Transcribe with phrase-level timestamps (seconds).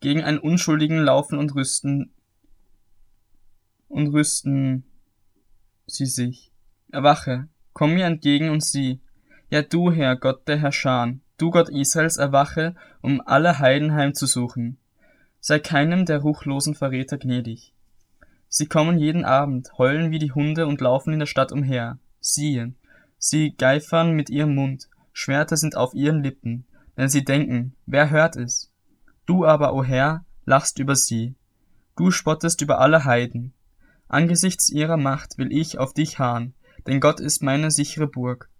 [0.00, 2.12] gegen einen Unschuldigen laufen und rüsten
[3.88, 4.84] und rüsten
[5.86, 6.52] sie sich.
[6.90, 9.00] Erwache, komm mir entgegen und sieh.
[9.50, 14.78] Ja du, Herr Gott der Herrscher, du Gott Israels, erwache, um alle Heiden heimzusuchen.
[15.40, 17.74] Sei keinem der ruchlosen Verräter gnädig.
[18.48, 21.98] Sie kommen jeden Abend, heulen wie die Hunde und laufen in der Stadt umher.
[22.20, 22.74] Siehe,
[23.18, 26.64] sie geifern mit ihrem Mund, Schwerter sind auf ihren Lippen,
[26.96, 28.69] denn sie denken, wer hört es?
[29.30, 31.36] Du aber, o Herr, lachst über sie.
[31.96, 33.52] Du spottest über alle Heiden.
[34.08, 36.52] Angesichts ihrer Macht will ich auf dich harren,
[36.88, 38.50] denn Gott ist meine sichere Burg.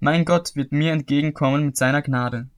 [0.00, 2.48] Mein Gott wird mir entgegenkommen mit seiner Gnade.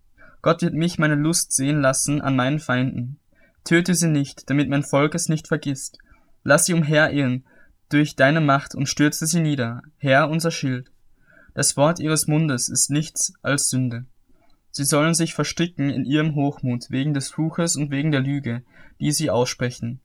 [0.41, 3.19] Gott wird mich meine Lust sehen lassen an meinen Feinden.
[3.65, 5.99] Töte sie nicht, damit mein Volk es nicht vergisst.
[6.45, 7.45] Lass sie umherirren
[7.91, 10.91] durch deine Macht und stürze sie nieder, Herr unser Schild.
[11.53, 14.07] Das Wort ihres Mundes ist nichts als Sünde.
[14.79, 18.63] Sie sollen sich verstricken in ihrem Hochmut wegen des Fluches und wegen der Lüge,
[19.01, 19.99] die sie aussprechen.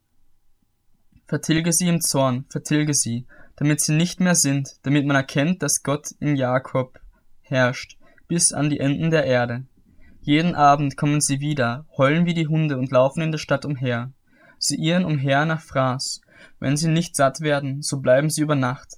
[1.28, 5.84] Vertilge sie im Zorn, vertilge sie, damit sie nicht mehr sind, damit man erkennt, dass
[5.84, 6.98] Gott in Jakob
[7.42, 9.64] herrscht, bis an die Enden der Erde.
[10.22, 14.12] Jeden Abend kommen sie wieder, heulen wie die Hunde und laufen in der Stadt umher.
[14.58, 16.20] Sie irren umher nach Fraß.
[16.58, 18.94] Wenn sie nicht satt werden, so bleiben sie über Nacht.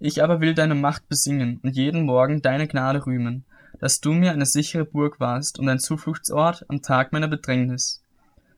[0.00, 3.44] Ich aber will deine Macht besingen und jeden Morgen deine Gnade rühmen,
[3.80, 8.04] dass du mir eine sichere Burg warst und ein Zufluchtsort am Tag meiner Bedrängnis.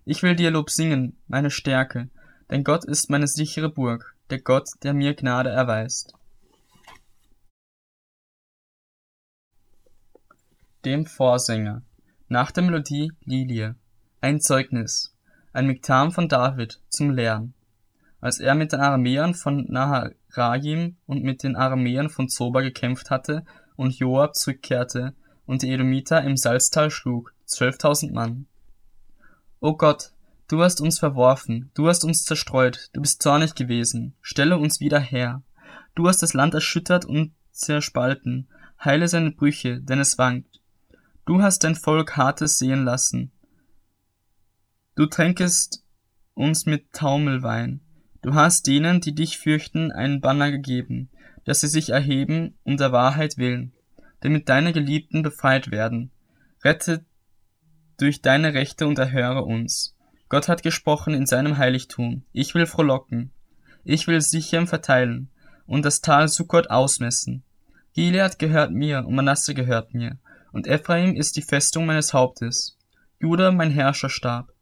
[0.05, 2.11] Ich will dir Lob singen, meine Stärke,
[2.51, 6.15] denn Gott ist meine sichere Burg, der Gott, der mir Gnade erweist.
[10.85, 11.83] Dem Vorsänger
[12.29, 13.77] nach der Melodie Lilie.
[14.21, 15.15] Ein Zeugnis.
[15.53, 17.55] Ein Miktam von David zum Lernen.
[18.21, 23.45] Als er mit den Aramäern von Naharaim und mit den Aramäern von Zoba gekämpft hatte
[23.77, 25.15] und Joab zurückkehrte
[25.47, 28.47] und die Edomiter im Salztal schlug, zwölftausend Mann.
[29.61, 30.13] O Gott,
[30.49, 35.01] du hast uns verworfen, du hast uns zerstreut, du bist zornig gewesen, stelle uns wieder
[35.01, 35.43] her.
[35.95, 38.49] Du hast das Land erschüttert und zerspalten,
[38.83, 40.61] heile seine Brüche, denn es wankt.
[41.25, 43.31] Du hast dein Volk Hartes sehen lassen.
[44.95, 45.85] Du tränkest
[46.35, 47.81] uns mit Taumelwein.
[48.23, 51.11] Du hast denen, die dich fürchten, einen Banner gegeben,
[51.45, 53.73] dass sie sich erheben um der Wahrheit willen,
[54.21, 56.11] damit deine Geliebten befreit werden.
[56.65, 57.05] Rette
[57.99, 59.97] durch deine Rechte und erhöre uns.
[60.29, 62.25] Gott hat gesprochen in seinem Heiligtum.
[62.33, 63.31] Ich will frohlocken.
[63.85, 65.29] Ich will Sichem verteilen
[65.67, 67.43] und das Tal Sukkot ausmessen.
[67.95, 70.19] Gilead gehört mir und Manasse gehört mir
[70.53, 72.79] und Ephraim ist die Festung meines Hauptes,
[73.19, 74.53] Juda mein Herrscherstab.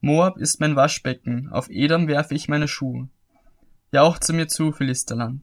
[0.00, 3.08] Moab ist mein Waschbecken, auf Edom werfe ich meine Schuhe.
[3.92, 5.42] Jauchze mir zu, Philisterland.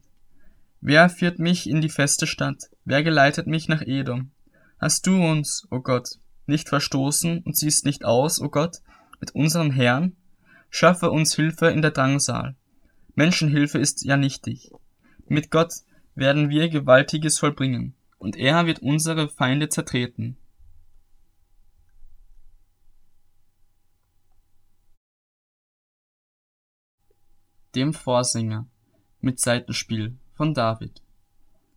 [0.82, 2.70] Wer führt mich in die feste Stadt?
[2.86, 4.30] Wer geleitet mich nach Edom?
[4.78, 8.78] Hast du uns, o oh Gott, nicht verstoßen und siehst nicht aus, o oh Gott,
[9.20, 10.16] mit unserem Herrn?
[10.70, 12.56] Schaffe uns Hilfe in der Drangsal.
[13.14, 14.70] Menschenhilfe ist ja nichtig.
[15.26, 15.74] Mit Gott
[16.14, 20.38] werden wir Gewaltiges vollbringen und er wird unsere Feinde zertreten.
[27.74, 28.66] Dem Vorsänger
[29.20, 31.02] mit Seitenspiel von David.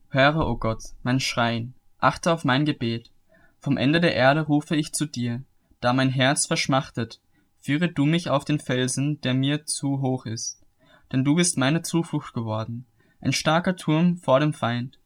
[0.08, 3.12] Höre, o oh Gott, mein Schreien, achte auf mein Gebet.
[3.60, 5.44] Vom Ende der Erde rufe ich zu dir,
[5.82, 7.20] da mein Herz verschmachtet,
[7.60, 10.62] führe du mich auf den Felsen, der mir zu hoch ist.
[11.12, 12.86] Denn du bist meine Zuflucht geworden,
[13.20, 14.98] ein starker Turm vor dem Feind.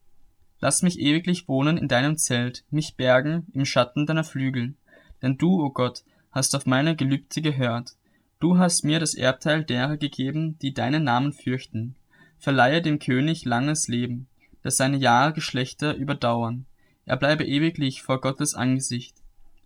[0.60, 4.76] Lass mich ewiglich wohnen in deinem Zelt, mich bergen im Schatten deiner Flügel.
[5.24, 7.96] Denn du, o oh Gott, hast auf meine Gelübde gehört.
[8.40, 11.96] Du hast mir das Erbteil derer gegeben, die deinen Namen fürchten.
[12.40, 14.28] Verleihe dem König langes Leben,
[14.62, 16.66] dass seine Jahre Geschlechter überdauern.
[17.06, 19.16] Er bleibe ewiglich vor Gottes Angesicht.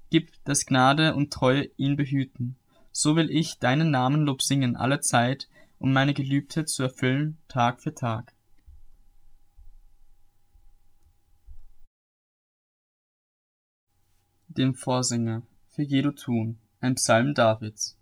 [0.10, 2.56] Gib, dass Gnade und Treue ihn behüten.
[2.92, 5.48] So will ich deinen Namen Lob singen alle Zeit,
[5.80, 8.34] um meine Gelübde zu erfüllen Tag für Tag.
[14.58, 17.98] dem Vorsänger, für Jedu tun, ein Psalm Davids.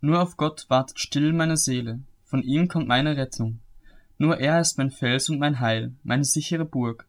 [0.00, 3.60] Nur auf Gott wartet still meine Seele, von ihm kommt meine Rettung.
[4.18, 7.06] Nur er ist mein Fels und mein Heil, meine sichere Burg.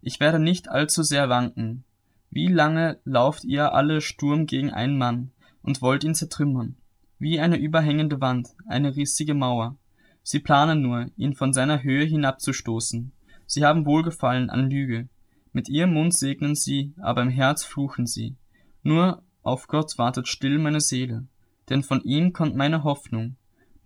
[0.00, 1.84] Ich werde nicht allzu sehr wanken.
[2.30, 5.30] Wie lange lauft ihr alle Sturm gegen einen Mann
[5.62, 6.76] und wollt ihn zertrümmern?
[7.18, 9.76] Wie eine überhängende Wand, eine rissige Mauer.
[10.22, 13.12] Sie planen nur, ihn von seiner Höhe hinabzustoßen.
[13.46, 15.08] Sie haben Wohlgefallen an Lüge.
[15.52, 18.36] Mit ihrem Mund segnen sie, aber im Herz fluchen sie.
[18.82, 21.26] Nur auf Gott wartet still meine Seele,
[21.70, 23.36] denn von ihm kommt meine Hoffnung.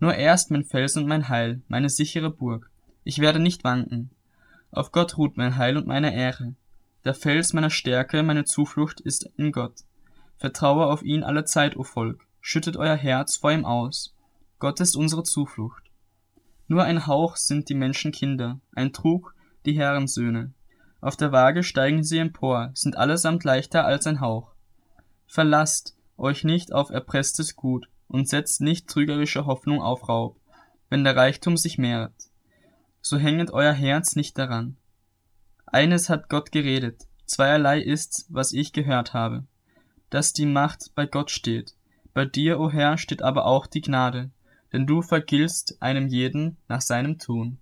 [0.01, 2.71] Nur er ist mein Fels und mein Heil, meine sichere Burg.
[3.03, 4.09] Ich werde nicht wanken.
[4.71, 6.55] Auf Gott ruht mein Heil und meine Ehre.
[7.05, 9.83] Der Fels meiner Stärke, meine Zuflucht ist in Gott.
[10.37, 12.25] Vertraue auf ihn alle Zeit, o Volk.
[12.39, 14.15] schüttet euer Herz vor ihm aus.
[14.57, 15.83] Gott ist unsere Zuflucht.
[16.67, 20.51] Nur ein Hauch sind die Menschen Kinder, ein Trug die Herrensöhne.
[20.99, 24.55] Auf der Waage steigen sie empor, sind allesamt leichter als ein Hauch.
[25.27, 30.37] Verlasst euch nicht auf erpresstes Gut und setzt nicht trügerische Hoffnung auf Raub,
[30.89, 32.13] wenn der Reichtum sich mehrt.
[33.01, 34.77] So hänget euer Herz nicht daran.
[35.65, 39.45] Eines hat Gott geredet, zweierlei ist's, was ich gehört habe,
[40.09, 41.73] dass die Macht bei Gott steht.
[42.13, 44.31] Bei dir, o Herr, steht aber auch die Gnade,
[44.73, 47.59] denn du vergiltst einem jeden nach seinem Tun.